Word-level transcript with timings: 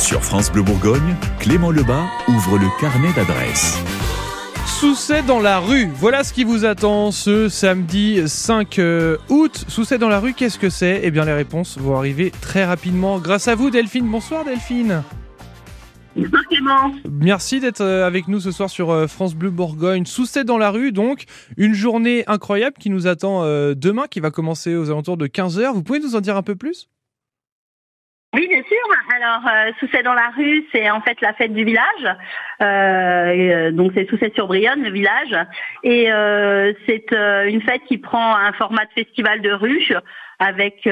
Sur 0.00 0.24
France 0.24 0.50
Bleu 0.50 0.62
Bourgogne, 0.62 1.14
Clément 1.40 1.70
Lebas 1.70 2.06
ouvre 2.26 2.56
le 2.56 2.66
carnet 2.80 3.12
d'adresses. 3.14 3.78
Sousset 4.66 5.22
dans 5.22 5.40
la 5.40 5.58
rue, 5.58 5.90
voilà 5.94 6.24
ce 6.24 6.32
qui 6.32 6.42
vous 6.42 6.64
attend 6.64 7.12
ce 7.12 7.50
samedi 7.50 8.22
5 8.26 8.78
euh, 8.78 9.18
août. 9.28 9.66
Sousset 9.68 9.98
dans 9.98 10.08
la 10.08 10.18
rue, 10.18 10.32
qu'est-ce 10.32 10.58
que 10.58 10.70
c'est? 10.70 11.02
Eh 11.04 11.10
bien 11.10 11.26
les 11.26 11.34
réponses 11.34 11.76
vont 11.76 11.96
arriver 11.96 12.32
très 12.40 12.64
rapidement 12.64 13.18
grâce 13.18 13.46
à 13.46 13.54
vous 13.54 13.68
Delphine. 13.68 14.08
Bonsoir 14.08 14.42
Delphine. 14.46 15.02
Bonsoir 16.16 16.42
Clément. 16.48 16.92
Merci 17.10 17.60
d'être 17.60 17.82
euh, 17.82 18.06
avec 18.06 18.26
nous 18.26 18.40
ce 18.40 18.52
soir 18.52 18.70
sur 18.70 18.90
euh, 18.90 19.06
France 19.06 19.34
Bleu 19.34 19.50
Bourgogne. 19.50 20.06
Sousset 20.06 20.44
dans 20.44 20.58
la 20.58 20.70
rue, 20.70 20.92
donc 20.92 21.24
une 21.58 21.74
journée 21.74 22.24
incroyable 22.26 22.76
qui 22.80 22.88
nous 22.88 23.06
attend 23.06 23.44
demain, 23.74 24.06
qui 24.10 24.20
va 24.20 24.30
commencer 24.30 24.74
aux 24.76 24.88
alentours 24.88 25.18
de 25.18 25.26
15h. 25.26 25.74
Vous 25.74 25.82
pouvez 25.82 26.00
nous 26.00 26.16
en 26.16 26.22
dire 26.22 26.38
un 26.38 26.42
peu 26.42 26.56
plus? 26.56 26.88
Oui, 28.32 28.46
bien 28.46 28.62
sûr. 28.62 28.78
Alors, 29.16 29.42
euh, 29.48 29.72
Sousset 29.80 30.04
dans 30.04 30.14
la 30.14 30.30
rue, 30.36 30.64
c'est 30.70 30.88
en 30.88 31.00
fait 31.00 31.20
la 31.20 31.32
fête 31.32 31.52
du 31.52 31.64
village. 31.64 32.04
Euh, 32.62 32.64
euh 32.64 33.70
donc, 33.72 33.90
c'est 33.94 34.08
Sousset-sur-Brionne, 34.08 34.84
le 34.84 34.90
village. 34.90 35.36
Et 35.82 36.12
euh, 36.12 36.72
c'est 36.86 37.12
euh, 37.12 37.48
une 37.48 37.60
fête 37.60 37.82
qui 37.88 37.98
prend 37.98 38.36
un 38.36 38.52
format 38.52 38.84
de 38.84 38.92
festival 39.02 39.40
de 39.40 39.50
rue 39.50 39.94
avec 40.38 40.88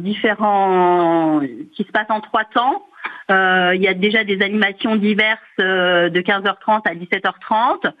différents... 0.00 1.40
qui 1.74 1.84
se 1.84 1.92
passe 1.92 2.10
en 2.10 2.20
trois 2.20 2.44
temps. 2.44 2.84
Il 3.30 3.80
y 3.80 3.88
a 3.88 3.94
déjà 3.94 4.24
des 4.24 4.42
animations 4.42 4.96
diverses 4.96 5.38
de 5.58 6.20
15h30 6.20 6.82
à 6.86 6.94
17h30. 6.94 7.92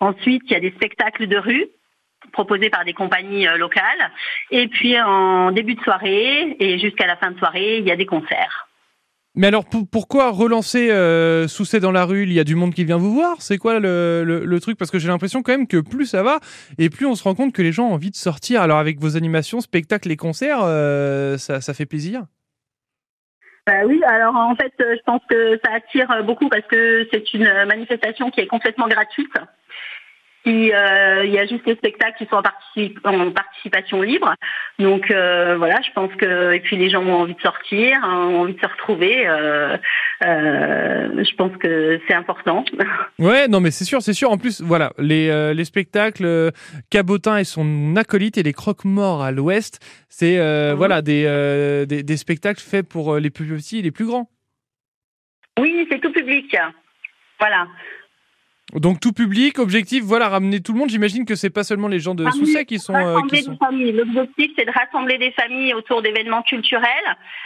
Ensuite, 0.00 0.42
il 0.46 0.52
y 0.52 0.54
a 0.54 0.60
des 0.60 0.70
spectacles 0.72 1.26
de 1.26 1.38
rue 1.38 1.66
proposés 2.32 2.70
par 2.70 2.84
des 2.84 2.92
compagnies 2.92 3.46
euh, 3.48 3.56
locales. 3.56 4.10
Et 4.50 4.68
puis 4.68 5.00
en 5.00 5.52
début 5.52 5.74
de 5.74 5.80
soirée 5.80 6.56
et 6.58 6.78
jusqu'à 6.78 7.06
la 7.06 7.16
fin 7.16 7.30
de 7.30 7.38
soirée, 7.38 7.78
il 7.78 7.86
y 7.86 7.90
a 7.90 7.96
des 7.96 8.06
concerts. 8.06 8.68
Mais 9.34 9.46
alors 9.46 9.64
pourquoi 9.92 10.30
relancer 10.30 10.88
euh, 10.90 11.46
dans 11.80 11.92
la 11.92 12.04
rue? 12.04 12.24
Il 12.24 12.32
y 12.32 12.40
a 12.40 12.44
du 12.44 12.56
monde 12.56 12.74
qui 12.74 12.84
vient 12.84 12.96
vous 12.96 13.12
voir 13.12 13.36
C'est 13.40 13.56
quoi 13.56 13.78
le, 13.78 14.58
truc? 14.60 14.76
Parce 14.76 14.90
que 14.90 14.98
j'ai 14.98 15.06
l'impression 15.06 15.42
quand 15.42 15.52
même 15.52 15.68
que 15.68 15.76
plus 15.76 16.06
ça 16.06 16.24
va 16.24 16.40
et 16.76 16.90
plus 16.90 17.06
on 17.06 17.14
se 17.14 17.22
rend 17.22 17.36
compte 17.36 17.52
que 17.52 17.62
les 17.62 17.70
gens 17.70 17.86
ont 17.86 17.94
envie 17.94 18.10
de 18.10 18.16
sortir. 18.16 18.62
Alors 18.62 18.78
avec 18.78 18.98
vos 18.98 19.16
animations, 19.16 19.60
spectacles 19.60 20.10
et 20.10 20.16
concerts, 20.16 20.60
euh, 20.62 21.38
ça, 21.38 21.60
ça 21.60 21.72
fait 21.72 21.86
plaisir 21.86 22.24
bah 23.66 23.84
oui, 23.84 24.00
alors 24.06 24.34
en 24.34 24.56
fait, 24.56 24.72
je 24.78 25.02
pense 25.04 25.20
que 25.28 25.60
ça 25.62 25.74
attire 25.74 26.24
beaucoup 26.24 26.48
parce 26.48 26.66
que 26.68 27.06
c'est 27.12 27.34
une 27.34 27.52
manifestation 27.66 28.30
qui 28.30 28.40
est 28.40 28.46
complètement 28.46 28.88
gratuite. 28.88 29.30
Euh, 30.48 31.24
il 31.24 31.30
y 31.30 31.38
a 31.38 31.46
juste 31.46 31.66
les 31.66 31.76
spectacles 31.76 32.16
qui 32.18 32.26
sont 32.26 32.42
en, 33.04 33.30
participation 33.30 34.02
libre. 34.02 34.34
Donc 34.78 35.10
euh, 35.10 35.56
voilà, 35.56 35.80
je 35.82 35.92
pense 35.92 36.14
que 36.14 36.52
et 36.52 36.60
puis 36.60 36.76
les 36.76 36.90
gens 36.90 37.02
ont 37.04 37.20
envie 37.20 37.34
de 37.34 37.40
sortir, 37.40 37.98
hein, 38.02 38.28
ont 38.28 38.40
envie 38.40 38.54
de 38.54 38.60
se 38.60 38.66
retrouver. 38.66 39.26
Euh, 39.26 39.76
je 40.20 41.34
pense 41.36 41.56
que 41.58 42.00
c'est 42.08 42.14
important. 42.14 42.64
Ouais, 43.18 43.48
non 43.48 43.60
mais 43.60 43.72
c'est 43.72 43.84
sûr, 43.84 44.00
c'est 44.00 44.12
sûr. 44.12 44.30
En 44.30 44.38
plus, 44.38 44.62
voilà, 44.62 44.92
les, 44.96 45.52
les 45.52 45.64
spectacles 45.64 46.52
Cabotin 46.88 47.38
et 47.38 47.44
son 47.44 47.96
acolyte 47.96 48.38
et 48.38 48.42
les 48.44 48.52
croque-morts 48.52 49.22
à 49.22 49.32
l'Ouest, 49.32 49.80
c'est 50.08 50.38
mhm. 50.38 50.74
voilà 50.74 51.02
des, 51.02 51.24
des, 51.88 52.02
des 52.02 52.16
spectacles 52.16 52.60
faits 52.60 52.88
pour 52.88 53.16
les 53.16 53.30
plus 53.30 53.46
petits 53.46 53.80
et 53.80 53.82
les 53.82 53.90
plus 53.90 54.06
grands. 54.06 54.30
Oui, 55.58 55.86
c'est 55.90 56.00
tout 56.00 56.12
public. 56.12 56.56
Voilà. 57.40 57.66
Donc 58.74 59.00
tout 59.00 59.12
public, 59.12 59.58
objectif, 59.58 60.02
voilà, 60.04 60.28
ramener 60.28 60.60
tout 60.60 60.74
le 60.74 60.78
monde. 60.78 60.90
J'imagine 60.90 61.24
que 61.24 61.34
c'est 61.34 61.50
pas 61.50 61.64
seulement 61.64 61.88
les 61.88 62.00
gens 62.00 62.14
de 62.14 62.28
Sousset 62.30 62.66
qui 62.66 62.78
sont. 62.78 62.94
Euh, 62.94 63.20
qui 63.28 63.42
sont... 63.42 63.56
L'objectif, 63.70 64.52
c'est 64.58 64.66
de 64.66 64.70
rassembler 64.70 65.16
des 65.16 65.30
familles 65.30 65.72
autour 65.72 66.02
d'événements 66.02 66.42
culturels. 66.42 66.88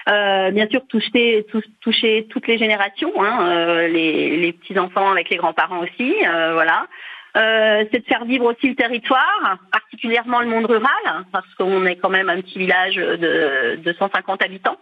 Euh, 0.09 0.51
bien 0.51 0.67
sûr, 0.69 0.85
toucher, 0.89 1.47
toucher 1.81 2.27
toutes 2.29 2.49
les 2.49 2.59
générations, 2.59 3.13
hein, 3.23 3.47
euh, 3.47 3.89
les, 3.89 4.37
les 4.37 4.53
petits 4.53 4.77
enfants 4.79 5.13
avec 5.13 5.31
les 5.31 5.37
grands-parents 5.37 5.81
aussi, 5.81 6.13
voilà. 6.53 6.87
C'est 7.35 8.01
de 8.01 8.05
faire 8.07 8.25
vivre 8.25 8.53
aussi 8.53 8.69
le 8.69 8.75
territoire, 8.75 9.59
particulièrement 9.71 10.41
le 10.41 10.49
monde 10.49 10.67
rural, 10.67 11.25
parce 11.31 11.47
qu'on 11.55 11.87
est 11.87 11.97
quand 11.97 12.11
même 12.11 12.29
un 12.29 12.41
petit 12.43 12.59
village 12.59 12.97
de, 12.97 13.77
de 13.77 13.93
150 13.93 14.43
habitants. 14.43 14.77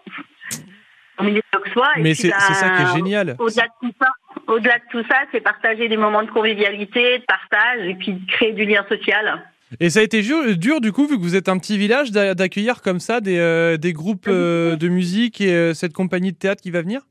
Mais 1.98 2.14
c'est 2.14 2.30
ça 2.30 2.70
qui 2.70 2.82
est 2.82 2.94
génial. 2.94 3.36
Au-delà 3.38 3.64
de 3.64 3.88
tout 3.88 3.94
ça, 4.00 4.08
au-delà 4.46 4.78
de 4.78 4.84
tout 4.90 5.04
ça, 5.08 5.18
c'est 5.32 5.40
partager 5.40 5.88
des 5.88 5.96
moments 5.96 6.22
de 6.22 6.30
convivialité, 6.30 7.18
de 7.18 7.24
partage 7.24 7.86
et 7.86 7.94
puis 7.94 8.20
créer 8.26 8.52
du 8.52 8.64
lien 8.64 8.84
social. 8.88 9.42
Et 9.78 9.90
ça 9.90 10.00
a 10.00 10.02
été 10.02 10.22
dur, 10.22 10.80
du 10.80 10.92
coup, 10.92 11.06
vu 11.06 11.16
que 11.16 11.22
vous 11.22 11.36
êtes 11.36 11.48
un 11.48 11.58
petit 11.58 11.78
village, 11.78 12.10
d'accueillir 12.10 12.82
comme 12.82 12.98
ça 12.98 13.20
des, 13.20 13.38
euh, 13.38 13.76
des 13.76 13.92
groupes 13.92 14.26
euh, 14.26 14.74
de 14.74 14.88
musique 14.88 15.40
et 15.40 15.52
euh, 15.52 15.74
cette 15.74 15.92
compagnie 15.92 16.32
de 16.32 16.36
théâtre 16.36 16.60
qui 16.60 16.72
va 16.72 16.82
venir? 16.82 17.02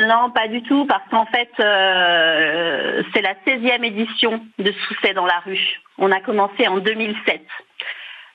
Non, 0.00 0.30
pas 0.34 0.48
du 0.48 0.60
tout, 0.64 0.86
parce 0.86 1.08
qu'en 1.08 1.26
fait, 1.26 1.50
c'est 1.56 3.22
la 3.22 3.34
16e 3.46 3.84
édition 3.84 4.44
de 4.58 4.72
Sousset 4.72 5.14
dans 5.14 5.26
la 5.26 5.38
rue. 5.46 5.80
On 5.98 6.10
a 6.10 6.20
commencé 6.20 6.66
en 6.66 6.78
2007. 6.78 7.40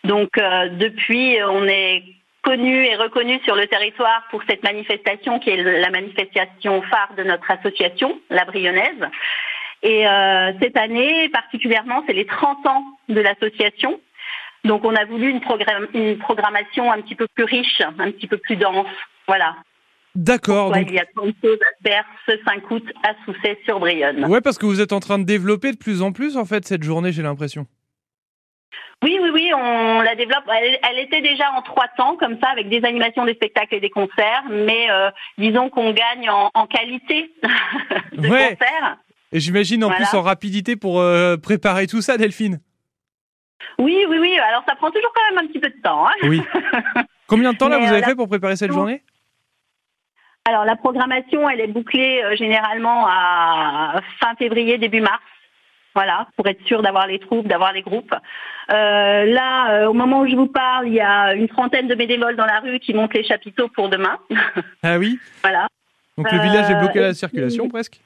Donc, 0.06 0.30
depuis, 0.78 1.36
on 1.44 1.66
est 1.66 2.03
connu 2.50 2.84
et 2.84 2.96
reconnu 2.96 3.40
sur 3.44 3.56
le 3.56 3.68
territoire 3.68 4.24
pour 4.32 4.42
cette 4.50 4.64
manifestation 4.64 5.38
qui 5.40 5.52
est 5.52 5.62
la 5.62 5.92
manifestation 5.92 6.82
phare 6.82 7.14
de 7.16 7.24
notre 7.24 7.50
association, 7.52 8.20
la 8.32 8.44
Brionnaise. 8.46 9.06
Et 9.84 10.08
euh, 10.08 10.52
cette 10.60 10.76
année, 10.76 11.30
particulièrement, 11.30 12.04
c'est 12.08 12.14
les 12.14 12.26
30 12.26 12.66
ans 12.66 12.84
de 13.08 13.22
l'association. 13.22 14.02
Donc 14.66 14.84
on 14.84 14.96
a 14.96 15.06
voulu 15.06 15.30
une, 15.30 15.42
une, 15.94 16.18
programmation 16.18 16.92
un 16.92 17.02
petit 17.02 17.14
peu 17.14 17.28
plus 17.36 17.44
riche, 17.44 17.82
un 17.82 18.12
petit 18.12 18.28
peu 18.28 18.38
plus 18.38 18.56
dense. 18.56 18.88
Voilà. 19.28 19.56
D'accord. 20.16 20.76
Il 20.76 20.92
y 20.92 21.00
a 21.00 21.06
tant 21.16 21.28
de 21.28 21.36
choses 21.44 21.60
à 21.62 21.88
faire 21.88 22.06
ce 22.28 22.31
5 22.46 22.72
août 22.72 22.86
à 23.04 23.14
Sousset-sur-Brionne. 23.26 24.26
Ouais, 24.26 24.42
parce 24.42 24.58
que 24.58 24.66
vous 24.66 24.81
êtes 24.81 24.92
en 24.92 25.00
train 25.00 25.20
de 25.20 25.24
développer 25.24 25.72
de 25.72 25.78
plus 25.78 26.02
en 26.02 26.12
plus, 26.12 26.36
en 26.36 26.46
fait, 26.46 26.66
cette 26.66 26.84
journée, 26.84 27.12
j'ai 27.12 27.22
l'impression. 27.22 27.68
Oui, 29.02 29.18
oui, 29.22 29.30
oui, 29.34 29.52
on 29.56 30.02
la 30.02 30.16
développe. 30.16 30.44
Elle, 30.52 31.00
était 31.00 31.22
déjà 31.22 31.52
en 31.54 31.62
trois 31.62 31.88
temps, 31.96 32.18
comme 32.18 32.38
ça, 32.42 32.50
avec 32.50 32.68
des 32.68 32.84
animations, 32.84 33.26
des 33.26 33.34
spectacles 33.34 33.76
et 33.76 33.80
des 33.80 33.90
concerts, 33.90 34.44
mais 34.50 34.92
euh, 34.92 35.10
disons 35.38 35.70
qu'on 35.70 35.92
gagne 35.92 36.30
en, 36.30 36.68
qualité 36.68 37.32
de 38.12 38.28
concerts. 38.28 38.98
Et 39.32 39.40
j'imagine 39.40 39.84
en 39.86 39.92
plus 39.92 40.14
en 40.14 40.22
rapidité 40.22 40.76
pour 40.76 41.00
euh, 41.00 41.38
préparer 41.38 41.88
tout 41.88 42.02
ça, 42.02 42.18
Delphine. 42.18 42.60
Oui, 43.78 44.06
oui, 44.10 44.18
oui. 44.20 44.38
Alors 44.40 44.64
ça 44.68 44.76
prend 44.76 44.92
toujours 44.92 45.14
quand 45.14 45.34
même 45.34 45.46
un 45.46 45.48
petit 45.48 45.60
peu 45.60 45.70
de 45.70 45.81
temps. 45.81 46.08
Hein. 46.08 46.14
oui. 46.24 46.42
Combien 47.28 47.54
de 47.54 47.58
temps 47.58 47.70
là 47.70 47.78
vous 47.78 47.94
avez 47.94 48.02
fait 48.02 48.16
pour 48.16 48.28
préparer 48.28 48.56
cette 48.56 48.72
journée? 48.72 49.04
Alors 50.46 50.66
la 50.66 50.76
programmation, 50.76 51.48
elle 51.48 51.62
est 51.62 51.68
bouclée 51.68 52.24
euh, 52.24 52.36
généralement 52.36 53.06
à 53.08 54.02
fin 54.20 54.34
février, 54.36 54.78
début 54.78 55.02
mars. 55.02 55.22
Voilà, 55.95 56.27
pour 56.35 56.47
être 56.47 56.63
sûr 56.66 56.81
d'avoir 56.81 57.07
les 57.07 57.19
troupes, 57.19 57.47
d'avoir 57.47 57.73
les 57.73 57.81
groupes. 57.81 58.13
Euh, 58.72 59.25
là, 59.25 59.72
euh, 59.72 59.88
au 59.88 59.94
moment 59.94 60.22
où 60.22 60.27
je 60.27 60.35
vous 60.35 60.47
parle, 60.47 60.88
il 60.88 60.94
y 60.94 61.01
a 61.01 61.33
une 61.33 61.47
trentaine 61.47 61.88
de 61.88 61.95
bénévoles 61.95 62.35
dans 62.35 62.45
la 62.45 62.59
rue 62.59 62.79
qui 62.79 62.94
montent 62.94 63.13
les 63.13 63.23
chapiteaux 63.23 63.67
pour 63.69 63.89
demain. 63.89 64.17
Ah 64.83 64.97
oui 64.97 65.19
Voilà. 65.41 65.67
Donc 66.17 66.31
le 66.31 66.39
village 66.39 66.69
est 66.69 66.79
bloqué 66.79 67.00
à 67.00 67.07
la 67.07 67.13
circulation 67.13 67.67
presque 67.69 68.00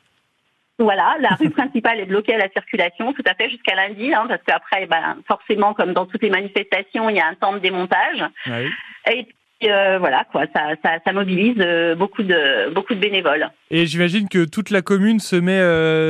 voilà, 0.79 1.15
la 1.19 1.35
rue 1.35 1.51
principale 1.51 1.99
est 1.99 2.05
bloquée 2.05 2.33
à 2.33 2.39
la 2.39 2.49
circulation 2.49 3.13
tout 3.13 3.21
à 3.27 3.35
fait 3.35 3.47
jusqu'à 3.47 3.75
lundi, 3.75 4.11
hein, 4.11 4.25
parce 4.27 4.41
qu'après, 4.43 4.87
ben, 4.87 5.17
forcément, 5.27 5.75
comme 5.75 5.93
dans 5.93 6.07
toutes 6.07 6.23
les 6.23 6.31
manifestations, 6.31 7.09
il 7.09 7.15
y 7.15 7.19
a 7.19 7.27
un 7.27 7.35
temps 7.35 7.53
de 7.53 7.59
démontage. 7.59 8.23
Ah 8.47 8.59
oui. 8.59 8.69
Et 9.13 9.23
puis, 9.23 9.69
euh, 9.71 9.99
voilà, 9.99 10.25
quoi, 10.31 10.45
ça, 10.53 10.69
ça, 10.83 10.97
ça 11.05 11.13
mobilise 11.13 11.63
beaucoup 11.95 12.23
de 12.23 12.73
beaucoup 12.73 12.95
de 12.95 12.99
bénévoles. 12.99 13.51
Et 13.69 13.85
j'imagine 13.85 14.27
que 14.27 14.45
toute 14.45 14.71
la 14.71 14.81
commune 14.81 15.19
se 15.19 15.35
met 15.35 15.59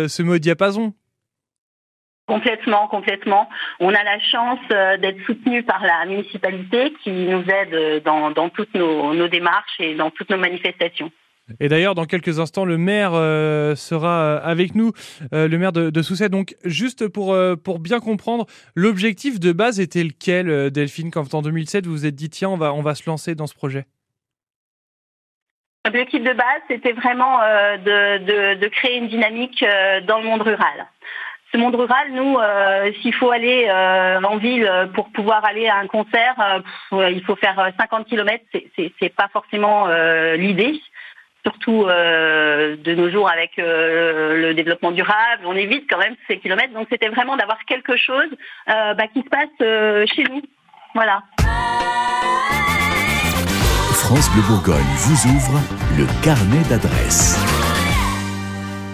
se 0.07 0.23
met 0.23 0.31
au 0.31 0.39
diapason 0.39 0.93
Complètement, 2.25 2.87
complètement. 2.87 3.49
On 3.81 3.89
a 3.89 4.03
la 4.03 4.17
chance 4.19 4.59
euh, 4.71 4.97
d'être 4.97 5.21
soutenu 5.25 5.61
par 5.63 5.83
la 5.83 6.05
municipalité 6.05 6.93
qui 7.03 7.11
nous 7.11 7.43
aide 7.49 8.01
dans, 8.03 8.49
toutes 8.49 8.73
nos, 8.75 9.27
démarches 9.27 9.79
et 9.79 9.93
dans 9.95 10.09
toutes 10.09 10.29
nos 10.29 10.37
manifestations. 10.37 11.11
Et 11.59 11.67
d'ailleurs, 11.67 11.95
dans 11.95 12.05
quelques 12.05 12.39
instants, 12.39 12.63
le 12.63 12.77
maire 12.77 13.11
euh, 13.13 13.75
sera 13.75 14.37
avec 14.37 14.73
nous, 14.73 14.93
euh, 15.33 15.49
le 15.49 15.57
maire 15.57 15.73
de, 15.73 15.89
de 15.89 16.01
Sousset. 16.01 16.29
Donc, 16.29 16.55
juste 16.63 17.09
pour, 17.09 17.35
pour 17.61 17.79
bien 17.79 17.99
comprendre, 17.99 18.45
l'objectif 18.73 19.41
de 19.41 19.51
base 19.51 19.81
était 19.81 20.03
lequel, 20.03 20.71
Delphine, 20.71 21.11
quand 21.11 21.33
en 21.33 21.41
2007 21.41 21.85
vous 21.85 21.91
vous 21.91 22.05
êtes 22.05 22.15
dit, 22.15 22.29
tiens, 22.29 22.49
on 22.49 22.57
va, 22.57 22.73
on 22.73 22.81
va 22.81 22.95
se 22.95 23.09
lancer 23.09 23.35
dans 23.35 23.47
ce 23.47 23.53
projet? 23.53 23.83
L'objectif 25.85 26.23
de 26.23 26.31
base, 26.31 26.61
c'était 26.69 26.93
vraiment 26.93 27.39
de, 27.39 28.55
de, 28.55 28.67
créer 28.69 28.99
une 28.99 29.09
dynamique 29.09 29.65
dans 30.07 30.19
le 30.19 30.23
monde 30.23 30.43
rural 30.43 30.87
ce 31.53 31.57
monde 31.57 31.75
rural, 31.75 32.11
nous, 32.11 32.37
euh, 32.37 32.91
s'il 33.01 33.13
faut 33.13 33.29
aller 33.29 33.67
euh, 33.69 34.19
en 34.23 34.37
ville 34.37 34.69
pour 34.95 35.09
pouvoir 35.11 35.45
aller 35.45 35.67
à 35.67 35.77
un 35.77 35.87
concert, 35.87 36.35
euh, 36.91 37.11
il 37.11 37.23
faut 37.23 37.35
faire 37.35 37.71
50 37.79 38.07
km. 38.07 38.43
C'est 38.99 39.15
pas 39.15 39.29
forcément 39.31 39.87
l'idée. 40.35 40.81
Surtout 41.45 41.85
de 41.85 42.95
nos 42.95 43.09
jours 43.11 43.29
avec 43.29 43.51
le 43.57 44.53
développement 44.53 44.91
durable, 44.91 45.43
on 45.45 45.55
évite 45.55 45.89
quand 45.89 45.97
même 45.97 46.15
ces 46.27 46.39
kilomètres. 46.39 46.73
Donc 46.73 46.87
c'était 46.89 47.09
vraiment 47.09 47.35
d'avoir 47.35 47.59
quelque 47.65 47.97
chose 47.97 48.29
bah, 48.65 49.07
qui 49.13 49.21
se 49.21 49.29
passe 49.29 50.09
chez 50.15 50.23
nous. 50.23 50.41
Voilà. 50.95 51.21
France 53.93 54.29
Bleu 54.31 54.43
Bourgogne 54.47 54.93
vous 54.95 55.35
ouvre 55.35 55.59
le 55.97 56.05
carnet 56.23 56.63
d'adresses. 56.69 57.62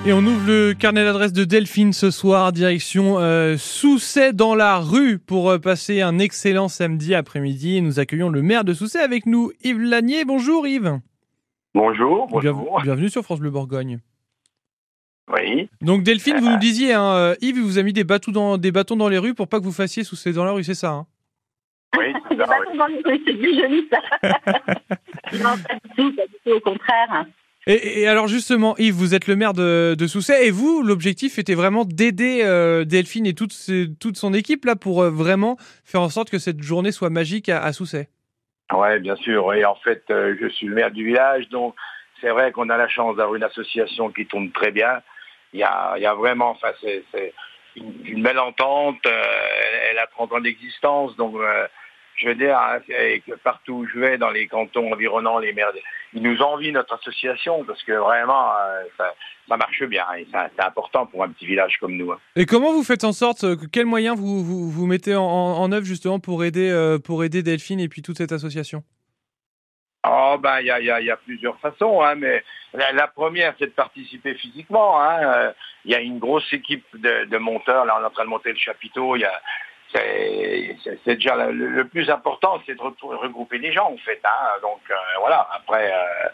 Et 0.05 0.13
on 0.13 0.19
ouvre 0.19 0.47
le 0.47 0.73
carnet 0.73 1.03
d'adresses 1.03 1.33
de 1.33 1.43
Delphine 1.43 1.93
ce 1.93 2.09
soir, 2.09 2.51
direction 2.53 3.19
euh, 3.19 3.57
Sousset 3.57 4.33
dans 4.33 4.55
la 4.55 4.77
rue 4.79 5.19
pour 5.19 5.49
euh, 5.51 5.59
passer 5.59 6.01
un 6.01 6.17
excellent 6.19 6.67
samedi 6.67 7.13
après-midi. 7.13 7.81
Nous 7.81 7.99
accueillons 7.99 8.29
le 8.29 8.41
maire 8.41 8.63
de 8.63 8.73
Sousset 8.73 8.99
avec 9.01 9.25
nous, 9.25 9.51
Yves 9.61 9.81
Lanier. 9.81 10.23
Bonjour 10.25 10.65
Yves. 10.65 10.99
Bonjour, 11.75 12.27
Bienvenue, 12.27 12.63
bonjour. 12.65 12.81
bienvenue 12.81 13.09
sur 13.09 13.23
France 13.23 13.39
Bleu 13.39 13.51
Bourgogne. 13.51 13.99
Oui, 15.31 15.69
Donc 15.81 16.01
Delphine, 16.01 16.37
vous 16.39 16.49
nous 16.49 16.57
disiez, 16.57 16.93
hein, 16.93 17.11
euh, 17.13 17.35
Yves, 17.41 17.57
il 17.57 17.63
vous 17.63 17.77
a 17.77 17.83
mis 17.83 17.93
des 17.93 18.03
bâtons, 18.03 18.31
dans, 18.31 18.57
des 18.57 18.71
bâtons 18.71 18.95
dans 18.95 19.09
les 19.09 19.19
rues 19.19 19.35
pour 19.35 19.47
pas 19.47 19.59
que 19.59 19.65
vous 19.65 19.71
fassiez 19.71 20.03
Sousset 20.03 20.31
dans 20.33 20.45
la 20.45 20.51
rue, 20.53 20.63
c'est 20.63 20.73
ça 20.73 20.91
hein? 20.91 21.05
Oui, 21.97 22.05
c'est 22.29 22.35
Des 22.35 22.43
bâtons 22.45 22.53
oui. 22.71 22.77
dans 22.77 22.87
les 22.87 23.01
rues, 23.05 23.21
c'est 23.27 23.33
plus 23.33 23.55
joli 23.59 23.87
ça. 23.91 23.99
non, 25.33 25.55
pas 25.61 25.75
du 25.75 25.95
tout, 25.95 26.15
pas 26.15 26.25
du 26.25 26.33
tout, 26.45 26.51
au 26.55 26.59
contraire. 26.61 27.25
Et, 27.71 28.07
alors 28.07 28.27
justement, 28.27 28.75
Yves, 28.80 28.95
vous 28.95 29.13
êtes 29.13 29.27
le 29.27 29.36
maire 29.36 29.54
de, 29.54 29.95
de 29.95 30.07
Sousset 30.07 30.48
et 30.48 30.50
vous, 30.50 30.81
l'objectif 30.81 31.38
était 31.38 31.54
vraiment 31.54 31.86
d'aider 31.86 32.42
euh, 32.44 32.83
Delphine 32.83 33.27
et 33.27 33.36
toute, 33.36 33.54
toute 34.00 34.18
son 34.18 34.33
équipe 34.33 34.66
là 34.66 34.75
pour 34.75 35.04
euh, 35.04 35.12
vraiment 35.12 35.56
faire 35.86 36.01
en 36.01 36.10
sorte 36.10 36.31
que 36.31 36.39
cette 36.39 36.63
journée 36.63 36.92
soit 36.92 37.12
magique 37.12 37.48
à, 37.48 37.62
à 37.62 37.71
Sousset? 37.71 38.10
Ouais, 38.74 39.00
bien 39.00 39.16
sûr. 39.18 39.54
Et 39.54 39.66
en 39.66 39.75
fait, 39.75 40.04
euh, 40.10 40.36
je 40.42 40.48
suis 40.48 40.66
le 40.66 40.74
maire 40.74 40.89
du 40.89 41.06
village, 41.06 41.48
donc 41.50 41.75
c'est 42.21 42.31
vrai 42.31 42.51
qu'on 42.51 42.69
a 42.69 42.77
la 42.77 42.88
chance 42.88 43.16
d'avoir 43.18 43.36
une 43.36 43.44
association 43.44 44.10
qui 44.10 44.25
tourne 44.25 44.51
très 44.51 44.71
bien. 44.71 45.04
Il 45.54 45.60
y 45.60 45.63
a, 45.63 45.95
y 46.00 46.07
a 46.07 46.16
vraiment, 46.16 46.50
enfin, 46.50 46.69
c'est 46.81 47.04
une, 47.75 47.94
une 48.04 48.24
belle 48.24 48.39
entente. 48.39 49.06
elle, 49.06 50.00
a 50.00 50.07
30 50.07 50.33
ans 50.33 50.42
d'existence, 50.42 51.16
donc 51.18 51.36
je 52.19 52.27
veux 52.27 52.36
dire, 52.36 52.57
hein, 52.57 52.80
que 52.88 53.36
partout 53.38 53.74
où 53.74 53.88
je 53.88 53.98
vais, 54.00 54.18
dans 54.18 54.30
les 54.30 54.48
cantons 54.48 54.92
environnants, 54.94 55.39
les 55.39 55.54
maires, 55.54 55.71
ils 56.13 56.21
nous 56.21 56.42
envient 56.42 56.71
notre 56.71 56.94
association 56.95 57.63
parce 57.63 57.81
que 57.83 57.94
vraiment, 57.94 58.51
euh, 58.60 58.83
ça, 58.98 59.13
ça 59.48 59.57
marche 59.57 59.83
bien. 59.83 60.06
Et 60.18 60.27
ça- 60.31 60.50
c'est 60.56 60.63
important 60.66 61.06
pour 61.06 61.24
un 61.24 61.30
petit 61.30 61.45
village 61.45 61.77
comme 61.80 61.95
nous. 61.95 62.12
hein. 62.12 62.19
Et 62.36 62.45
comment 62.45 62.74
vous 62.74 62.83
faites 62.83 63.04
en 63.04 63.13
sorte, 63.13 63.44
euh, 63.44 63.56
que- 63.56 63.66
quels 63.68 63.86
moyens 63.86 64.18
vous, 64.18 64.44
vous, 64.44 64.69
vous 64.69 64.86
mettez 64.86 65.16
en, 65.16 65.71
œuvre 65.71 65.86
justement 65.86 66.19
pour 66.19 66.44
aider, 66.44 66.69
euh, 66.69 67.00
pour 67.00 67.24
aider 67.24 67.42
Delphine 67.44 67.80
et 67.80 67.88
puis 67.89 68.01
toute 68.01 68.18
cette 68.18 68.31
association? 68.31 68.83
Oh 70.07 70.38
ben 70.42 70.62
il 70.62 70.68
y 70.68 70.71
a, 70.71 70.80
y 70.80 70.89
a- 70.89 71.01
il 71.01 71.07
y 71.07 71.12
a 71.12 71.18
plusieurs 71.18 71.60
façons, 71.60 72.01
hein, 72.01 72.16
mais 72.16 72.42
la, 72.74 72.94
la 72.94 73.07
première 73.07 73.54
c'est 73.60 73.66
de 73.68 73.71
participer 73.71 74.33
physiquement. 74.36 75.01
hein. 75.01 75.19
Euh, 75.24 75.51
Il 75.86 75.92
y 75.92 75.95
a 75.95 76.00
une 76.01 76.19
grosse 76.19 76.51
équipe 76.54 76.86
de, 76.94 77.25
de 77.25 77.38
monteurs, 77.38 77.86
là 77.86 77.98
on 78.00 78.04
est 78.04 78.06
en 78.06 78.10
train 78.10 78.24
de 78.25 78.30
monter 78.30 78.50
le 78.51 78.57
chapiteau. 78.57 79.16
Il 79.18 79.21
y 79.21 79.25
a 79.25 79.42
c'est 79.94 81.15
déjà 81.15 81.36
le, 81.51 81.68
le 81.68 81.88
plus 81.88 82.09
important, 82.09 82.59
c'est 82.65 82.75
de 82.75 82.81
regrouper 82.81 83.57
les 83.57 83.71
gens 83.71 83.91
en 83.91 83.97
fait. 83.97 84.19
hein. 84.24 84.59
Donc 84.62 84.80
euh, 84.89 84.95
voilà, 85.19 85.47
après 85.56 85.91
euh, 85.91 86.27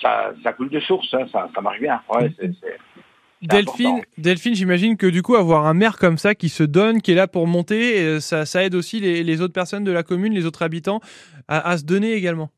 ça, 0.00 0.32
ça 0.42 0.52
coule 0.52 0.70
de 0.70 0.80
source, 0.80 1.12
hein, 1.14 1.26
ça, 1.32 1.48
ça 1.54 1.60
marche 1.60 1.80
bien. 1.80 2.00
Ouais, 2.08 2.30
Delphine, 3.42 3.86
important. 3.86 4.06
Delphine 4.18 4.54
j'imagine 4.54 4.96
que 4.96 5.06
du 5.06 5.20
coup 5.22 5.34
avoir 5.34 5.66
un 5.66 5.74
maire 5.74 5.98
comme 5.98 6.16
ça 6.16 6.34
qui 6.34 6.48
se 6.48 6.62
donne, 6.62 7.02
qui 7.02 7.12
est 7.12 7.16
là 7.16 7.26
pour 7.26 7.46
monter, 7.46 8.00
euh, 8.00 8.20
ça, 8.20 8.46
ça 8.46 8.62
aide 8.64 8.74
aussi 8.74 9.00
les, 9.00 9.22
les 9.24 9.40
autres 9.42 9.52
personnes 9.54 9.84
de 9.84 9.92
la 9.92 10.02
commune, 10.04 10.32
les 10.32 10.46
autres 10.46 10.62
habitants 10.62 11.00
à, 11.48 11.68
à 11.70 11.76
se 11.76 11.84
donner 11.84 12.12
également. 12.12 12.50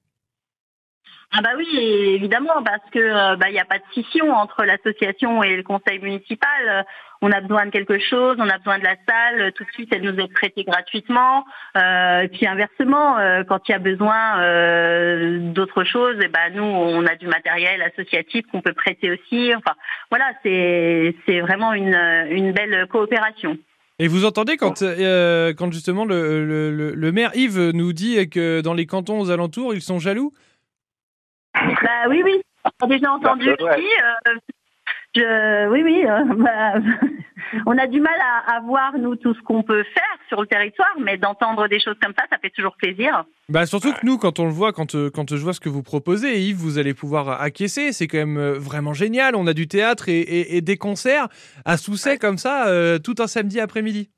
Ah 1.36 1.40
bah 1.42 1.50
oui, 1.56 1.66
évidemment, 2.14 2.62
parce 2.64 2.88
que 2.92 3.36
bah, 3.36 3.48
il 3.48 3.54
n'y 3.54 3.58
a 3.58 3.64
pas 3.64 3.78
de 3.78 3.84
scission 3.90 4.30
entre 4.30 4.62
l'association 4.64 5.42
et 5.42 5.56
le 5.56 5.64
conseil 5.64 5.98
municipal. 5.98 6.86
On 7.26 7.32
a 7.32 7.40
besoin 7.40 7.64
de 7.64 7.70
quelque 7.70 7.98
chose, 7.98 8.36
on 8.38 8.48
a 8.50 8.58
besoin 8.58 8.78
de 8.78 8.84
la 8.84 8.96
salle, 9.08 9.40
euh, 9.40 9.50
tout 9.50 9.64
de 9.64 9.70
suite 9.70 9.88
elle 9.94 10.02
nous 10.02 10.18
est 10.22 10.30
prêtée 10.30 10.62
gratuitement. 10.64 11.44
Euh, 11.76 12.20
et 12.20 12.28
puis 12.28 12.46
inversement, 12.46 13.16
euh, 13.16 13.44
quand 13.48 13.66
il 13.66 13.72
y 13.72 13.74
a 13.74 13.78
besoin 13.78 14.40
euh, 14.40 15.38
d'autre 15.56 15.84
chose, 15.84 16.16
et 16.22 16.28
ben 16.28 16.50
nous 16.54 16.62
on 16.62 17.06
a 17.06 17.14
du 17.14 17.26
matériel 17.26 17.80
associatif 17.80 18.44
qu'on 18.52 18.60
peut 18.60 18.74
prêter 18.74 19.10
aussi. 19.10 19.54
Enfin 19.54 19.74
voilà, 20.10 20.26
c'est 20.42 21.16
c'est 21.24 21.40
vraiment 21.40 21.72
une, 21.72 21.96
une 22.30 22.52
belle 22.52 22.86
coopération. 22.88 23.56
Et 23.98 24.08
vous 24.08 24.24
entendez 24.26 24.56
quand, 24.58 24.82
euh, 24.82 25.54
quand 25.56 25.72
justement 25.72 26.04
le, 26.04 26.44
le, 26.44 26.70
le- 26.72 26.94
le 26.94 27.12
maire 27.12 27.30
Yves 27.34 27.70
nous 27.72 27.92
dit 27.94 28.28
que 28.28 28.60
dans 28.60 28.74
les 28.74 28.86
cantons 28.86 29.18
aux 29.20 29.30
alentours, 29.30 29.72
ils 29.72 29.80
sont 29.82 29.98
jaloux? 29.98 30.32
Bah 31.54 32.08
oui, 32.10 32.20
oui. 32.24 32.42
On 32.82 32.86
a 32.86 32.88
déjà 32.88 33.10
entendu 33.12 33.48
euh, 33.48 33.54
je, 35.16 35.68
oui, 35.68 35.82
oui. 35.84 36.04
euh, 36.04 36.24
bah, 36.44 36.74
on 37.66 37.76
a 37.78 37.86
du 37.86 38.00
mal 38.00 38.14
à, 38.20 38.56
à 38.56 38.60
voir, 38.60 38.96
nous, 38.98 39.16
tout 39.16 39.34
ce 39.34 39.40
qu'on 39.42 39.62
peut 39.62 39.82
faire 39.82 40.02
sur 40.28 40.40
le 40.40 40.46
territoire, 40.46 40.94
mais 41.00 41.16
d'entendre 41.18 41.68
des 41.68 41.80
choses 41.80 41.96
comme 42.02 42.12
ça, 42.18 42.24
ça 42.30 42.38
fait 42.38 42.50
toujours 42.50 42.76
plaisir. 42.76 43.24
Bah 43.48 43.66
surtout 43.66 43.92
que 43.92 44.04
nous, 44.04 44.16
quand 44.18 44.38
on 44.38 44.44
le 44.44 44.50
voit, 44.52 44.72
quand, 44.72 44.94
euh, 44.94 45.10
quand 45.10 45.30
je 45.34 45.42
vois 45.42 45.52
ce 45.52 45.60
que 45.60 45.68
vous 45.68 45.82
proposez, 45.82 46.40
Yves, 46.40 46.56
vous 46.56 46.78
allez 46.78 46.94
pouvoir 46.94 47.40
acquiescer. 47.42 47.92
C'est 47.92 48.06
quand 48.08 48.18
même 48.18 48.38
euh, 48.38 48.52
vraiment 48.58 48.94
génial. 48.94 49.36
On 49.36 49.46
a 49.46 49.52
du 49.52 49.68
théâtre 49.68 50.08
et, 50.08 50.20
et- 50.20 50.56
et 50.56 50.60
des 50.60 50.76
concerts 50.76 51.28
à 51.64 51.76
Sousset 51.76 52.18
comme 52.18 52.38
ça, 52.38 52.68
euh, 52.68 52.98
tout 52.98 53.14
un 53.18 53.26
samedi 53.26 53.60
après-midi. 53.60 54.10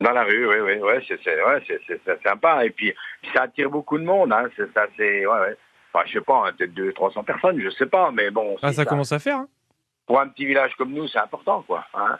Dans 0.00 0.10
la 0.10 0.24
rue, 0.24 0.46
oui, 0.48 0.56
oui, 0.60 0.78
ouais, 0.80 1.02
c'est 1.06 1.18
c'est- 1.22 1.42
ouais, 1.44 2.16
sympa. 2.24 2.64
Et 2.66 2.70
puis, 2.70 2.92
ça 3.34 3.42
attire 3.44 3.70
beaucoup 3.70 3.96
de 3.96 4.04
monde. 4.04 4.32
Hein. 4.32 4.48
C'est 4.56 4.70
ça, 4.74 4.86
c'est, 4.96 5.24
ouais, 5.24 5.40
ouais. 5.40 5.56
Enfin, 5.92 6.04
je 6.08 6.14
sais 6.14 6.20
pas, 6.24 6.42
hein, 6.46 6.50
peut-être 6.58 6.74
200, 6.74 6.92
300 6.96 7.22
personnes, 7.22 7.60
je 7.62 7.70
sais 7.70 7.86
pas, 7.86 8.10
mais 8.12 8.28
bon. 8.32 8.56
Ah, 8.60 8.72
ça 8.72 8.84
commence 8.84 9.12
à 9.12 9.20
faire. 9.20 9.36
hein. 9.38 9.48
Pour 10.06 10.20
un 10.20 10.28
petit 10.28 10.44
village 10.44 10.72
comme 10.76 10.92
nous, 10.92 11.08
c'est 11.08 11.18
important, 11.18 11.62
quoi. 11.66 11.86
Hein. 11.94 12.18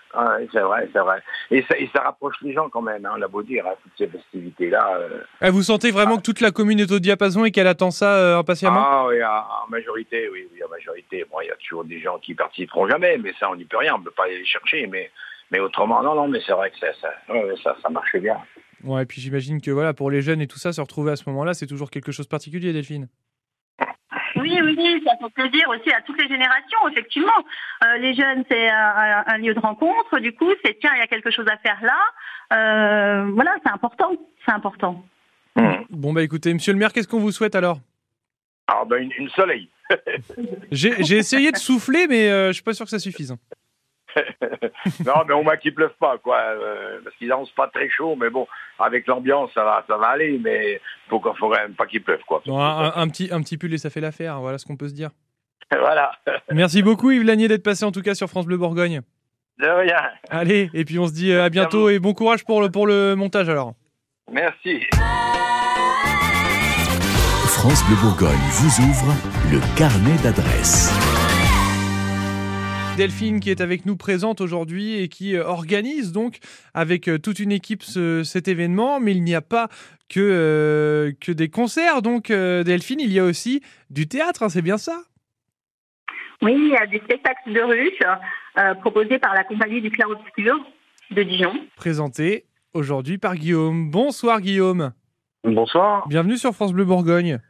C'est 0.53 0.61
vrai, 0.61 0.89
c'est 0.91 1.01
vrai. 1.01 1.23
Et 1.51 1.63
ça, 1.69 1.77
et 1.77 1.91
ça 1.95 2.03
rapproche 2.03 2.37
les 2.41 2.55
gens 2.55 2.71
quand 2.71 2.81
même, 2.81 3.05
hein, 3.05 3.13
on 3.19 3.21
a 3.21 3.29
beau 3.29 3.43
dire, 3.43 3.67
hein, 3.67 3.75
toutes 3.83 3.93
ces 3.99 4.07
festivités-là. 4.07 4.97
euh. 5.01 5.21
Ah, 5.43 5.51
vous 5.51 5.63
sentez 5.63 5.91
vraiment 5.91 6.17
que 6.17 6.23
toute 6.23 6.41
la 6.41 6.51
commune 6.51 6.81
est 6.81 6.91
au 6.91 6.99
diapason 6.99 7.45
et 7.45 7.51
qu'elle 7.51 7.67
attend 7.67 7.91
ça 7.91 8.17
euh, 8.17 8.39
impatiemment? 8.39 8.81
Ah 8.83 9.07
oui, 9.09 9.23
en 9.23 9.29
en 9.29 9.69
majorité, 9.69 10.31
oui, 10.31 10.49
oui, 10.53 10.65
en 10.65 10.69
majorité. 10.71 11.27
Bon, 11.31 11.41
il 11.43 11.49
y 11.49 11.51
a 11.51 11.57
toujours 11.57 11.85
des 11.85 12.01
gens 12.01 12.19
qui 12.19 12.35
participeront 12.35 12.89
jamais, 12.89 13.19
mais 13.19 13.35
ça, 13.39 13.51
on 13.51 13.57
n'y 13.57 13.67
peut 13.67 13.77
rien, 13.77 13.97
on 13.97 13.99
ne 13.99 14.05
peut 14.05 14.11
pas 14.13 14.25
aller 14.25 14.39
les 14.39 14.47
chercher. 14.47 14.87
Mais, 14.87 15.11
mais 15.51 15.59
autrement, 15.61 16.03
non, 16.03 16.15
non, 16.15 16.27
mais 16.29 16.41
c'est 16.47 16.53
vrai 16.53 16.71
que 16.71 16.79
ça, 16.79 16.87
ça, 17.03 17.11
ouais, 17.35 17.55
ça, 17.63 17.77
ça 17.83 17.91
marche 17.91 18.17
bien. 18.17 18.39
Ouais, 18.83 19.03
et 19.03 19.07
puis 19.07 19.21
j'imagine 19.21 19.61
que 19.61 19.71
voilà, 19.71 19.93
pour 19.93 20.11
les 20.11 20.23
jeunes 20.23 20.41
et 20.41 20.47
tout 20.47 20.59
ça, 20.59 20.73
se 20.73 20.81
retrouver 20.81 21.13
à 21.13 21.17
ce 21.17 21.29
moment-là, 21.29 21.53
c'est 21.55 21.67
toujours 21.67 21.91
quelque 21.91 22.13
chose 22.13 22.27
de 22.27 22.31
particulier, 22.31 22.73
Delphine. 22.73 23.09
Oui, 24.63 24.75
oui, 24.77 25.03
ça 25.07 25.13
fait 25.17 25.33
plaisir 25.33 25.69
aussi 25.69 25.91
à 25.93 26.01
toutes 26.03 26.21
les 26.21 26.29
générations, 26.29 26.89
effectivement. 26.91 27.33
Euh, 27.85 27.97
les 27.99 28.15
jeunes, 28.15 28.45
c'est 28.51 28.69
un, 28.71 29.25
un- 29.27 29.39
lieu 29.39 29.55
de 29.55 29.61
rencontre. 29.61 30.19
Du 30.21 30.33
coup, 30.35 30.51
c'est 30.65 30.79
tiens, 30.81 30.91
il 30.95 30.99
y 30.99 31.03
a 31.03 31.07
quelque 31.07 31.31
chose 31.31 31.47
à 31.49 31.57
faire 31.59 31.79
là. 31.83 31.99
Euh, 32.53 33.31
voilà, 33.35 33.55
c'est 33.65 33.73
important. 33.73 34.13
C'est 34.45 34.53
important. 34.53 35.05
Hum. 35.57 35.85
Bon, 35.91 36.13
bah 36.13 36.23
écoutez, 36.23 36.53
monsieur 36.53 36.73
le 36.73 36.79
maire, 36.79 36.93
qu'est-ce 36.93 37.09
qu'on 37.09 37.21
vous 37.21 37.33
souhaite 37.33 37.55
alors? 37.55 37.79
Alors, 38.67 38.87
ben, 38.87 39.03
une, 39.03 39.13
une 39.19 39.29
soleil. 39.31 39.69
J'ai 40.71 41.03
j'ai 41.05 41.19
essayé 41.19 41.53
de 41.53 41.57
souffler, 41.59 42.07
mais 42.09 42.29
euh, 42.31 42.49
je 42.49 42.53
suis 42.55 42.63
pas 42.63 42.73
sûr 42.73 42.85
que 42.87 42.91
ça 42.91 42.99
suffise. 42.99 43.37
non, 45.07 45.15
mais 45.27 45.35
au 45.35 45.43
moins 45.43 45.57
qu'il 45.57 45.75
pleuve 45.75 45.95
pas, 46.01 46.19
quoi. 46.19 46.39
euh, 46.39 46.99
parce 47.05 47.17
qu'il 47.17 47.29
lance 47.29 47.51
pas 47.53 47.69
très 47.69 47.89
chaud, 47.89 48.17
mais 48.21 48.31
bon, 48.31 48.47
avec 48.79 49.07
l'ambiance, 49.07 49.51
ça 49.55 49.65
va, 49.65 49.85
ça 49.89 49.97
va 49.97 50.09
aller, 50.09 50.39
mais 50.43 50.81
faut 51.09 51.21
qu'on 51.21 51.35
faut 51.35 51.49
quand 51.49 51.61
même 51.61 51.75
pas 51.75 51.87
qu'il 51.87 52.03
pleuve, 52.03 52.21
quoi. 52.27 52.43
Bon, 52.47 52.61
un, 52.61 52.85
un- 52.89 52.93
un 52.97 53.09
petit, 53.09 53.29
un 53.33 53.41
petit 53.41 53.57
pull 53.59 53.73
et 53.75 53.79
ça 53.79 53.91
fait 53.91 54.01
l'affaire, 54.01 54.41
voilà 54.41 54.59
ce 54.59 54.65
qu'on 54.67 54.77
peut 54.77 54.89
se 54.89 54.95
dire. 54.95 55.11
voilà. 55.71 56.13
Merci 56.53 56.83
beaucoup 56.83 57.11
Yves 57.11 57.25
Lanier 57.25 57.49
d'être 57.49 57.63
passé 57.63 57.85
en 57.85 57.93
tout 57.93 58.03
cas 58.03 58.15
sur 58.15 58.29
France 58.29 58.47
Bleu 58.47 58.57
Bourgogne. 58.59 59.01
De 59.59 59.67
rien. 59.69 60.01
Allez, 60.31 60.69
et 60.75 60.85
puis 60.85 60.99
on 60.99 61.07
se 61.07 61.13
dit 61.13 61.31
euh, 61.33 61.45
à 61.45 61.49
bientôt 61.49 61.89
et 61.89 61.99
bon 62.01 62.13
courage 62.13 62.45
pour 62.45 62.61
le, 62.61 62.71
pour 62.71 62.87
le 62.87 63.15
montage 63.15 63.49
alors. 63.49 63.75
Merci. 64.31 64.81
France 67.47 67.85
Bleu 67.87 67.97
Bourgogne 68.03 68.37
vous 68.51 68.83
ouvre 68.85 69.15
le 69.53 69.61
carnet 69.79 70.17
d'adresses. 70.23 70.93
Delphine 72.97 73.41
qui 73.41 73.51
est 73.51 73.61
avec 73.61 73.87
nous 73.87 73.97
présente 73.97 74.41
aujourd'hui 74.41 75.01
et 75.01 75.09
qui 75.09 75.35
euh, 75.37 75.45
organise 75.45 76.13
donc 76.13 76.39
avec 76.75 77.09
euh, 77.09 77.19
toute 77.19 77.41
une 77.41 77.51
équipe 77.51 77.83
ce- 77.83 78.23
cet 78.23 78.47
événement, 78.47 79.01
mais 79.01 79.11
il 79.13 79.23
n'y 79.25 79.35
a 79.35 79.41
pas 79.41 79.69
que, 80.09 80.21
euh, 80.21 81.13
que 81.21 81.33
des 81.33 81.49
concerts, 81.49 82.03
donc 82.03 82.31
euh, 82.31 82.63
Delphine, 82.63 83.01
il 83.01 83.13
y 83.13 83.19
a 83.19 83.25
aussi 83.25 83.63
du 83.91 84.07
théâtre, 84.07 84.45
hein, 84.45 84.49
c'est 84.49 84.63
bien 84.63 84.79
ça? 84.79 85.03
Oui, 86.41 86.53
il 86.55 86.69
y 86.69 86.77
a 86.77 86.87
des 86.87 86.99
spectacles 87.01 87.53
de 87.53 87.61
rue 87.63 87.91
euh, 88.59 88.75
proposés 88.75 89.19
par 89.19 89.35
la 89.35 89.43
compagnie 89.43 89.81
du 89.81 89.91
Clair 89.91 90.09
Obscur 90.11 90.55
de 91.11 91.23
Dijon. 91.25 91.53
Présenté 91.77 92.45
aujourd'hui 92.75 93.19
par 93.19 93.35
Guillaume. 93.35 93.91
Bonsoir 93.91 94.41
Guillaume, 94.41 94.93
Bonsoir. 95.43 96.07
bienvenue 96.07 96.37
sur 96.37 96.53
France 96.55 96.73
Bleu 96.73 96.85
Bourgogne. 96.85 97.41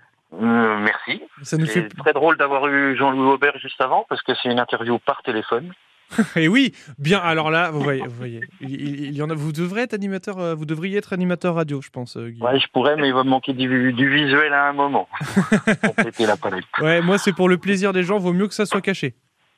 Euh, 0.43 0.79
merci. 0.79 1.23
Ça 1.43 1.57
nous 1.57 1.67
C'est 1.67 1.83
fait 1.83 1.89
très 1.89 2.13
drôle 2.13 2.37
d'avoir 2.37 2.67
eu 2.69 2.97
Jean-Louis 2.97 3.33
Aubert 3.35 3.59
juste 3.59 3.81
avant 3.81 4.05
parce 4.09 4.23
que 4.23 4.33
c'est 4.35 4.51
une 4.51 4.59
interview 4.59 4.99
par 4.99 5.23
téléphone. 5.23 5.73
Et 6.37 6.49
oui, 6.49 6.73
bien. 6.99 7.19
Alors 7.19 7.51
là, 7.51 7.71
vous 7.71 7.81
voyez, 7.81 8.03
vous 8.03 8.15
voyez, 8.15 8.41
il, 8.61 9.13
y 9.17 9.23
en 9.23 9.31
a. 9.31 9.35
Vous 9.35 9.53
devrez 9.53 9.83
être 9.83 9.95
animateur. 9.95 10.39
euh, 10.39 10.55
Vous 10.55 10.67
devriez 10.67 10.99
être 10.99 11.13
animateur 11.15 11.55
radio, 11.55 11.81
je 11.81 11.89
pense. 11.89 12.17
euh. 12.19 12.33
Ouais, 12.41 12.61
je 12.61 12.67
pourrais, 12.73 12.97
mais 12.97 13.09
il 13.09 13.15
va 13.15 13.25
me 13.25 13.31
manquer 13.31 13.55
du, 13.55 13.93
du 13.93 14.09
visuel 14.11 14.53
à 14.53 14.69
un 14.69 14.73
moment. 14.75 15.09
pour 15.83 15.95
péter 15.95 16.27
la 16.27 16.37
palette. 16.37 16.65
Ouais, 16.81 17.01
moi 17.01 17.17
c'est 17.19 17.33
pour 17.33 17.49
le 17.49 17.57
plaisir 17.57 17.93
des 17.93 18.03
gens. 18.03 18.19
Vaut 18.19 18.35
mieux 18.35 18.49
que 18.49 18.55
ça 18.55 18.67
soit 18.67 18.83
caché. 18.83 19.15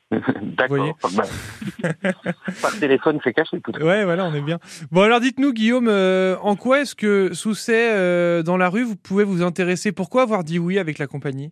D'accord. 0.41 0.97
Par 2.61 2.79
téléphone, 2.79 3.19
c'est 3.23 3.33
caché 3.33 3.59
tout. 3.61 3.71
Ouais, 3.81 4.05
voilà, 4.05 4.25
on 4.25 4.33
est 4.33 4.41
bien. 4.41 4.59
Bon, 4.91 5.01
alors 5.01 5.19
dites-nous, 5.19 5.53
Guillaume, 5.53 5.87
euh, 5.89 6.37
en 6.41 6.55
quoi 6.55 6.81
est-ce 6.81 6.95
que 6.95 7.33
Sousset, 7.33 7.91
euh, 7.91 8.41
dans 8.41 8.57
la 8.57 8.69
rue, 8.69 8.83
vous 8.83 8.95
pouvez 8.95 9.25
vous 9.25 9.43
intéresser? 9.43 9.91
Pourquoi 9.91 10.21
avoir 10.21 10.43
dit 10.43 10.59
oui 10.59 10.79
avec 10.79 10.97
la 10.97 11.07
compagnie? 11.07 11.51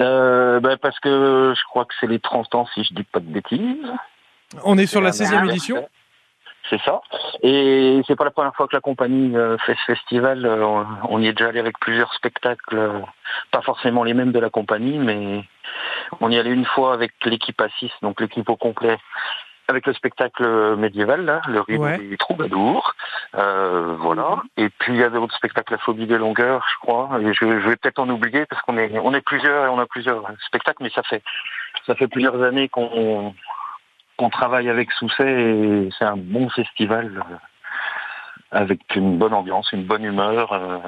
Euh, 0.00 0.60
bah, 0.60 0.76
Parce 0.80 0.98
que 1.00 1.52
je 1.54 1.64
crois 1.68 1.84
que 1.84 1.94
c'est 2.00 2.06
les 2.06 2.20
30 2.20 2.54
ans, 2.54 2.66
si 2.74 2.84
je 2.84 2.94
dis 2.94 3.04
pas 3.04 3.20
de 3.20 3.26
bêtises. 3.26 3.92
On 4.64 4.78
est 4.78 4.86
sur 4.86 5.02
la 5.02 5.10
16e 5.10 5.50
édition? 5.50 5.86
C'est 6.70 6.80
ça. 6.82 7.00
Et 7.42 8.00
c'est 8.06 8.16
pas 8.16 8.24
la 8.24 8.30
première 8.30 8.54
fois 8.54 8.66
que 8.68 8.76
la 8.76 8.80
compagnie 8.80 9.36
euh, 9.36 9.56
fait 9.58 9.74
ce 9.74 9.92
festival. 9.92 10.44
Euh, 10.44 10.84
on 11.08 11.20
y 11.20 11.28
est 11.28 11.32
déjà 11.32 11.48
allé 11.48 11.60
avec 11.60 11.78
plusieurs 11.78 12.12
spectacles, 12.14 12.76
euh, 12.76 13.00
pas 13.50 13.62
forcément 13.62 14.04
les 14.04 14.14
mêmes 14.14 14.32
de 14.32 14.38
la 14.38 14.50
compagnie, 14.50 14.98
mais 14.98 15.44
on 16.20 16.30
y 16.30 16.38
allait 16.38 16.52
une 16.52 16.64
fois 16.64 16.94
avec 16.94 17.12
l'équipe 17.24 17.62
6, 17.78 17.90
donc 18.02 18.20
l'équipe 18.20 18.48
au 18.48 18.56
complet, 18.56 18.98
avec 19.68 19.86
le 19.86 19.92
spectacle 19.92 20.76
médiéval, 20.76 21.24
là, 21.24 21.42
le 21.48 21.60
rideau 21.60 21.86
des 21.86 22.16
troubadours. 22.16 22.94
voilà. 23.32 24.42
Et 24.56 24.70
puis 24.70 24.94
il 24.94 25.00
y 25.00 25.04
a 25.04 25.10
d'autres 25.10 25.34
spectacles, 25.36 25.72
la 25.74 25.78
phobie 25.78 26.06
des 26.06 26.18
longueurs, 26.18 26.64
je 26.72 26.78
crois. 26.80 27.10
Et 27.20 27.34
je, 27.34 27.44
vais 27.44 27.76
peut-être 27.76 27.98
en 27.98 28.08
oublier 28.08 28.46
parce 28.46 28.62
qu'on 28.62 28.78
est 28.78 28.98
on 28.98 29.12
est 29.12 29.20
plusieurs 29.20 29.66
et 29.66 29.68
on 29.68 29.78
a 29.78 29.86
plusieurs 29.86 30.24
spectacles, 30.46 30.82
mais 30.82 30.90
ça 30.90 31.02
fait 31.02 31.22
ça 31.86 31.94
fait 31.94 32.08
plusieurs 32.08 32.42
années 32.42 32.68
qu'on 32.68 33.34
on 34.18 34.30
travaille 34.30 34.68
avec 34.68 34.90
Sousset 34.92 35.30
et 35.30 35.88
c'est 35.98 36.04
un 36.04 36.16
bon 36.16 36.48
festival 36.50 37.24
euh, 37.30 37.34
avec 38.50 38.80
une 38.94 39.18
bonne 39.18 39.34
ambiance, 39.34 39.70
une 39.72 39.84
bonne 39.84 40.04
humeur. 40.04 40.52
Euh, 40.52 40.78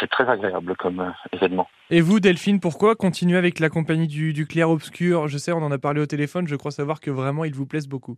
c'est 0.00 0.10
très 0.10 0.28
agréable 0.28 0.74
comme 0.76 1.00
euh, 1.00 1.10
événement. 1.32 1.68
Et 1.90 2.00
vous, 2.00 2.20
Delphine, 2.20 2.60
pourquoi 2.60 2.96
continuer 2.96 3.38
avec 3.38 3.60
la 3.60 3.68
compagnie 3.68 4.08
du, 4.08 4.46
Clair 4.46 4.70
Obscur? 4.70 5.28
Je 5.28 5.38
sais, 5.38 5.52
on 5.52 5.62
en 5.62 5.70
a 5.70 5.78
parlé 5.78 6.00
au 6.00 6.06
téléphone, 6.06 6.48
je 6.48 6.56
crois 6.56 6.72
savoir 6.72 7.00
que 7.00 7.10
vraiment 7.10 7.44
ils 7.44 7.54
vous 7.54 7.66
plaisent 7.66 7.88
beaucoup. 7.88 8.16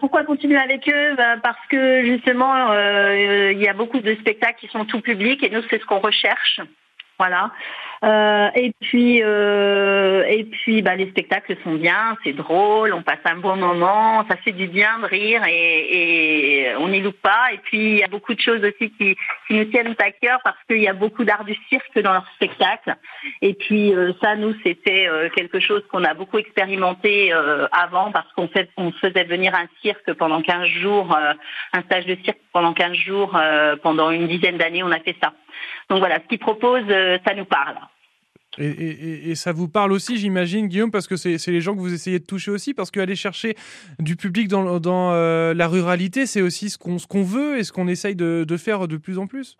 pourquoi 0.00 0.24
continuer 0.24 0.58
avec 0.58 0.88
eux? 0.88 1.16
Bah, 1.16 1.36
Parce 1.42 1.66
que 1.68 2.04
justement, 2.04 2.72
il 2.72 3.58
y 3.60 3.68
a 3.68 3.74
beaucoup 3.74 4.00
de 4.00 4.14
spectacles 4.16 4.60
qui 4.60 4.68
sont 4.68 4.84
tout 4.84 5.00
publics 5.00 5.42
et 5.42 5.50
nous, 5.50 5.62
c'est 5.68 5.80
ce 5.80 5.86
qu'on 5.86 6.00
recherche. 6.00 6.60
Voilà. 7.18 7.50
Euh, 8.04 8.48
et 8.56 8.72
puis, 8.80 9.22
euh, 9.22 10.24
et 10.28 10.44
puis 10.44 10.82
bah, 10.82 10.96
les 10.96 11.08
spectacles 11.10 11.56
sont 11.62 11.74
bien, 11.74 12.16
c'est 12.24 12.32
drôle, 12.32 12.92
on 12.92 13.02
passe 13.02 13.20
un 13.24 13.36
bon 13.36 13.54
moment, 13.54 14.24
ça 14.28 14.36
fait 14.36 14.50
du 14.50 14.66
bien 14.66 14.98
de 14.98 15.06
rire 15.06 15.42
et, 15.46 16.64
et 16.66 16.76
on 16.76 16.88
n'y 16.88 17.00
loupe 17.00 17.20
pas. 17.22 17.52
Et 17.52 17.58
puis, 17.58 17.78
il 17.78 17.98
y 17.98 18.02
a 18.02 18.08
beaucoup 18.08 18.34
de 18.34 18.40
choses 18.40 18.64
aussi 18.64 18.90
qui, 18.90 19.16
qui 19.46 19.54
nous 19.54 19.64
tiennent 19.66 19.94
à 19.98 20.10
cœur 20.10 20.40
parce 20.42 20.56
qu'il 20.68 20.82
y 20.82 20.88
a 20.88 20.94
beaucoup 20.94 21.24
d'art 21.24 21.44
du 21.44 21.54
cirque 21.68 21.98
dans 22.00 22.12
leur 22.12 22.26
spectacle. 22.34 22.96
Et 23.40 23.54
puis, 23.54 23.94
euh, 23.94 24.12
ça, 24.20 24.34
nous, 24.34 24.54
c'était 24.64 25.06
euh, 25.08 25.28
quelque 25.30 25.60
chose 25.60 25.82
qu'on 25.90 26.04
a 26.04 26.14
beaucoup 26.14 26.38
expérimenté 26.38 27.32
euh, 27.32 27.68
avant 27.72 28.10
parce 28.10 28.30
qu'on 28.32 28.48
fait, 28.48 28.68
on 28.76 28.90
faisait 28.92 29.24
venir 29.24 29.54
un 29.54 29.66
cirque 29.80 30.12
pendant 30.14 30.42
15 30.42 30.66
jours, 30.66 31.16
un 31.72 31.82
stage 31.82 32.06
de 32.06 32.16
cirque 32.24 32.40
pendant 32.52 32.72
15 32.72 32.94
jours, 32.94 33.38
pendant 33.82 34.10
une 34.10 34.26
dizaine 34.26 34.58
d'années, 34.58 34.82
on 34.82 34.90
a 34.90 35.00
fait 35.00 35.16
ça. 35.22 35.32
Donc 35.88 35.98
voilà, 35.98 36.20
ce 36.20 36.28
qu'ils 36.28 36.38
proposent, 36.38 36.88
ça 36.88 37.34
nous 37.34 37.44
parle. 37.44 37.76
Et, 38.58 39.34
ça 39.34 39.52
vous 39.52 39.68
parle 39.68 39.92
aussi, 39.92 40.18
j'imagine, 40.18 40.68
Guillaume, 40.68 40.90
parce 40.90 41.08
que 41.08 41.16
c'est 41.16 41.38
les 41.48 41.60
gens 41.60 41.74
que 41.74 41.80
vous 41.80 41.94
essayez 41.94 42.18
de 42.18 42.26
toucher 42.26 42.50
aussi, 42.50 42.74
parce 42.74 42.90
qu'aller 42.90 43.16
chercher 43.16 43.54
du 43.98 44.16
public 44.16 44.48
dans, 44.48 44.80
euh, 45.12 45.54
la 45.54 45.68
ruralité, 45.68 46.26
c'est 46.26 46.42
aussi 46.42 46.68
ce 46.68 46.76
qu'on 46.76 46.98
qu'on 46.98 47.22
veut 47.22 47.58
et 47.58 47.64
ce 47.64 47.72
qu'on 47.72 47.88
essaye 47.88 48.14
de, 48.14 48.56
faire 48.56 48.88
de 48.88 48.96
plus 48.98 49.18
en 49.18 49.26
plus. 49.26 49.56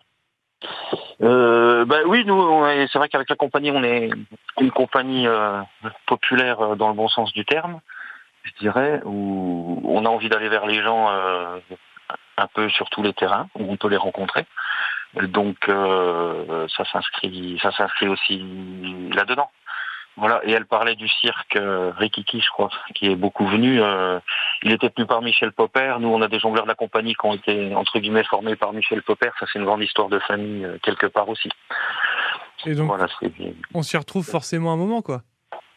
Euh, 1.21 1.85
bah 1.85 1.99
oui, 2.05 2.23
nous, 2.25 2.63
c'est 2.91 2.99
vrai 2.99 3.09
qu'avec 3.09 3.29
la 3.29 3.35
compagnie, 3.35 3.71
on 3.71 3.83
est 3.83 4.09
une 4.59 4.71
compagnie 4.71 5.27
euh, 5.27 5.61
populaire 6.05 6.75
dans 6.75 6.89
le 6.89 6.95
bon 6.95 7.07
sens 7.07 7.33
du 7.33 7.45
terme, 7.45 7.79
je 8.43 8.51
dirais, 8.59 9.01
où 9.05 9.81
on 9.85 10.05
a 10.05 10.09
envie 10.09 10.29
d'aller 10.29 10.49
vers 10.49 10.67
les 10.67 10.81
gens 10.83 11.09
un 12.37 12.47
peu 12.53 12.69
sur 12.69 12.89
tous 12.89 13.01
les 13.01 13.13
terrains 13.13 13.47
où 13.55 13.71
on 13.71 13.77
peut 13.77 13.89
les 13.89 13.97
rencontrer. 13.97 14.45
Donc 15.21 15.57
euh, 15.69 16.67
ça 16.75 16.85
s'inscrit, 16.85 17.59
ça 17.61 17.71
s'inscrit 17.71 18.07
aussi 18.07 18.43
là-dedans. 19.13 19.49
Voilà. 20.17 20.41
Et 20.45 20.51
elle 20.51 20.65
parlait 20.65 20.95
du 20.95 21.07
cirque 21.07 21.55
euh, 21.55 21.91
Rikiki, 21.97 22.39
je 22.39 22.49
crois, 22.49 22.69
qui 22.93 23.07
est 23.07 23.15
beaucoup 23.15 23.47
venu. 23.47 23.81
Euh, 23.81 24.19
il 24.61 24.71
était 24.71 24.89
tenu 24.89 25.07
par 25.07 25.21
Michel 25.21 25.51
Popper. 25.51 25.95
Nous, 25.99 26.07
on 26.07 26.21
a 26.21 26.27
des 26.27 26.39
jongleurs 26.39 26.65
de 26.65 26.69
la 26.69 26.75
compagnie 26.75 27.15
qui 27.15 27.25
ont 27.25 27.33
été 27.33 27.73
entre 27.75 27.99
guillemets 27.99 28.23
formés 28.23 28.55
par 28.55 28.73
Michel 28.73 29.01
Popper. 29.01 29.29
Ça, 29.39 29.45
c'est 29.51 29.59
une 29.59 29.65
grande 29.65 29.81
histoire 29.81 30.09
de 30.09 30.19
famille 30.19 30.67
quelque 30.83 31.07
part 31.07 31.29
aussi. 31.29 31.49
Et 32.65 32.75
donc, 32.75 32.87
voilà, 32.87 33.07
on 33.73 33.81
s'y 33.81 33.97
retrouve 33.97 34.25
forcément 34.25 34.71
un 34.71 34.77
moment, 34.77 35.01
quoi. 35.01 35.23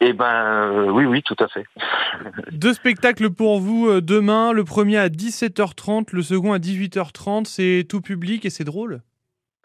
Eh 0.01 0.13
ben 0.13 0.91
oui, 0.91 1.05
oui, 1.07 1.23
tout 1.23 1.37
à 1.41 1.49
fait. 1.49 1.65
Deux 2.53 2.75
spectacles 2.75 3.31
pour 3.31 3.59
vous 3.59 4.01
demain. 4.01 4.53
Le 4.53 4.63
premier 4.63 4.99
à 4.99 5.09
17h30, 5.09 6.09
le 6.13 6.23
second 6.23 6.53
à 6.53 6.59
18h30. 6.59 7.47
C'est 7.47 7.87
tout 7.89 8.03
public 8.03 8.45
et 8.45 8.51
c'est 8.51 8.65
drôle. 8.65 9.01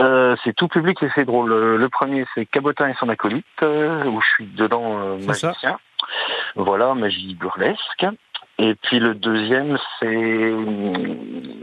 Euh, 0.02 0.36
c'est 0.44 0.54
tout 0.54 0.68
public 0.68 1.02
et 1.04 1.10
c'est 1.14 1.26
drôle. 1.26 1.54
Le 1.54 1.90
premier, 1.90 2.26
c'est 2.34 2.46
Cabotin 2.46 2.90
et 2.90 2.96
son 2.96 3.10
acolyte, 3.10 3.46
euh, 3.62 4.04
où 4.06 4.20
je 4.22 4.28
suis 4.34 4.46
dedans 4.48 5.00
euh, 5.00 5.18
magicien. 5.26 5.80
Voilà, 6.56 6.94
magie 6.96 7.36
burlesque. 7.36 8.06
Et 8.58 8.76
puis 8.76 9.00
le 9.00 9.16
deuxième, 9.16 9.78
c'est... 10.00 10.54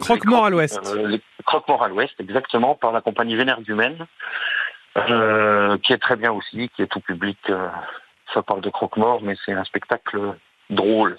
Croque-mort 0.00 0.46
à 0.46 0.50
l'ouest. 0.50 0.80
Croque-mort 1.44 1.82
à 1.82 1.88
l'ouest, 1.88 2.14
exactement, 2.18 2.74
par 2.74 2.92
la 2.92 3.00
compagnie 3.00 3.36
Vénère 3.36 3.60
d'Humaine, 3.60 4.06
qui 4.96 5.92
est 5.92 6.00
très 6.00 6.16
bien 6.16 6.32
aussi, 6.32 6.70
qui 6.74 6.82
est 6.82 6.86
tout 6.86 7.00
public. 7.00 7.38
ça 8.34 8.42
parle 8.42 8.62
de 8.62 8.70
croque-mort, 8.70 9.20
mais 9.22 9.36
c'est 9.44 9.52
un 9.52 9.64
spectacle 9.64 10.34
drôle. 10.70 11.16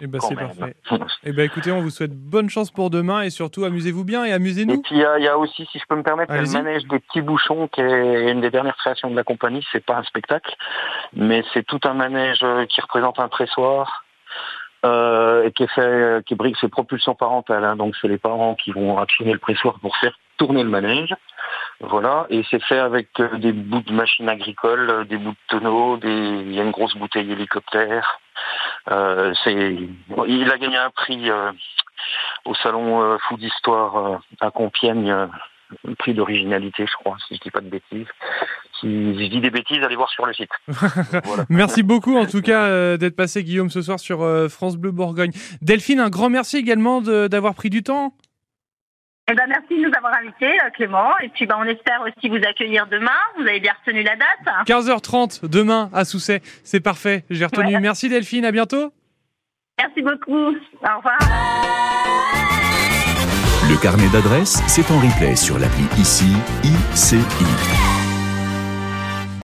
Eh 0.00 0.06
ben, 0.06 0.20
c'est 0.20 0.34
parfait. 0.34 0.74
eh 1.24 1.32
ben, 1.32 1.44
écoutez, 1.44 1.72
on 1.72 1.80
vous 1.80 1.90
souhaite 1.90 2.12
bonne 2.12 2.48
chance 2.48 2.70
pour 2.70 2.90
demain 2.90 3.22
et 3.22 3.30
surtout 3.30 3.64
amusez-vous 3.64 4.04
bien 4.04 4.24
et 4.24 4.32
amusez-nous. 4.32 4.74
Et 4.74 4.78
puis 4.78 4.96
il 4.96 5.00
y, 5.00 5.28
a 5.28 5.38
aussi, 5.38 5.66
si 5.70 5.78
je 5.78 5.84
peux 5.88 5.96
me 5.96 6.02
permettre, 6.02 6.32
le 6.32 6.50
manège 6.50 6.84
des 6.86 6.98
petits 6.98 7.22
bouchons 7.22 7.68
qui 7.68 7.80
est 7.80 8.30
une 8.30 8.40
des 8.40 8.50
dernières 8.50 8.76
créations 8.76 9.10
de 9.10 9.16
la 9.16 9.24
compagnie. 9.24 9.64
C'est 9.72 9.84
pas 9.84 9.96
un 9.96 10.02
spectacle, 10.04 10.54
mais 11.14 11.44
c'est 11.52 11.64
tout 11.64 11.80
un 11.84 11.94
manège 11.94 12.44
qui 12.68 12.80
représente 12.80 13.18
un 13.18 13.28
pressoir. 13.28 14.04
Euh, 14.84 15.44
et 15.44 15.52
qui 15.52 15.62
est 15.62 15.72
fait, 15.72 16.24
qui 16.26 16.34
brique 16.34 16.56
ses 16.56 16.66
propulsions 16.66 17.14
parentales. 17.14 17.62
Hein. 17.62 17.76
donc 17.76 17.94
c'est 18.00 18.08
les 18.08 18.18
parents 18.18 18.56
qui 18.56 18.72
vont 18.72 18.98
actionner 18.98 19.32
le 19.32 19.38
pressoir 19.38 19.78
pour 19.78 19.96
faire 19.98 20.18
tourner 20.38 20.64
le 20.64 20.70
manège. 20.70 21.14
Voilà, 21.80 22.26
et 22.30 22.42
c'est 22.50 22.62
fait 22.62 22.78
avec 22.78 23.08
euh, 23.20 23.38
des 23.38 23.52
bouts 23.52 23.82
de 23.82 23.92
machines 23.92 24.28
agricoles, 24.28 24.90
euh, 24.90 25.04
des 25.04 25.18
bouts 25.18 25.32
de 25.32 25.36
tonneaux, 25.48 25.96
des... 25.98 26.08
il 26.08 26.52
y 26.52 26.60
a 26.60 26.64
une 26.64 26.70
grosse 26.72 26.96
bouteille 26.96 27.30
hélicoptère. 27.30 28.20
Euh, 28.90 29.32
c'est, 29.44 29.76
il 30.26 30.50
a 30.50 30.58
gagné 30.58 30.76
un 30.76 30.90
prix 30.90 31.30
euh, 31.30 31.52
au 32.44 32.54
salon 32.54 33.18
Fou 33.20 33.36
d'Histoire 33.36 34.20
à 34.40 34.50
Compiègne, 34.50 35.10
un 35.10 35.30
prix 35.98 36.14
d'originalité, 36.14 36.84
je 36.86 36.96
crois, 36.96 37.16
si 37.26 37.36
je 37.36 37.40
dis 37.40 37.50
pas 37.50 37.60
de 37.60 37.68
bêtises. 37.68 38.08
Si 38.80 38.88
je 39.14 39.28
dis 39.28 39.40
des 39.40 39.50
bêtises, 39.50 39.82
allez 39.82 39.96
voir 39.96 40.10
sur 40.10 40.26
le 40.26 40.34
site. 40.34 40.50
merci 41.48 41.82
beaucoup 41.82 42.16
en 42.16 42.26
tout 42.26 42.42
cas 42.42 42.96
d'être 42.96 43.16
passé 43.16 43.44
Guillaume 43.44 43.70
ce 43.70 43.82
soir 43.82 44.00
sur 44.00 44.26
France 44.50 44.76
Bleu 44.76 44.90
Bourgogne. 44.90 45.30
Delphine, 45.60 46.00
un 46.00 46.10
grand 46.10 46.28
merci 46.28 46.56
également 46.56 47.00
d'avoir 47.00 47.54
pris 47.54 47.70
du 47.70 47.82
temps. 47.82 48.14
Eh 49.32 49.34
ben, 49.34 49.46
merci 49.48 49.80
de 49.80 49.88
nous 49.88 49.94
avoir 49.96 50.12
invités, 50.12 50.60
euh, 50.60 50.68
Clément. 50.74 51.08
Et 51.22 51.30
puis, 51.30 51.46
ben, 51.46 51.56
on 51.58 51.64
espère 51.64 52.02
aussi 52.02 52.28
vous 52.28 52.44
accueillir 52.46 52.86
demain. 52.86 53.16
Vous 53.38 53.46
avez 53.46 53.60
bien 53.60 53.72
retenu 53.80 54.02
la 54.02 54.14
date 54.14 54.66
15h30 54.66 55.48
demain 55.48 55.88
à 55.94 56.04
Sousset. 56.04 56.42
C'est 56.64 56.80
parfait. 56.80 57.24
J'ai 57.30 57.46
retenu. 57.46 57.78
Merci 57.80 58.10
Delphine. 58.10 58.44
À 58.44 58.52
bientôt. 58.52 58.92
Merci 59.78 60.02
beaucoup. 60.02 60.50
Au 60.50 60.96
revoir. 60.98 61.18
Le 63.70 63.80
carnet 63.80 64.08
d'adresses, 64.12 64.62
c'est 64.66 64.90
en 64.90 64.98
replay 64.98 65.34
sur 65.34 65.58
l'appli 65.58 65.84
ICI, 65.96 66.36
ICI. 66.92 67.91